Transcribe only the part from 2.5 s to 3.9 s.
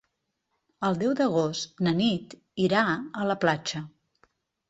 irà a la platja.